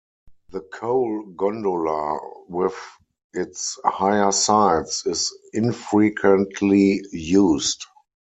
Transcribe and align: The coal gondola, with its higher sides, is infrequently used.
The 0.49 0.61
coal 0.61 1.25
gondola, 1.37 2.17
with 2.49 2.73
its 3.33 3.77
higher 3.85 4.31
sides, 4.31 5.03
is 5.05 5.31
infrequently 5.53 7.03
used. 7.11 7.85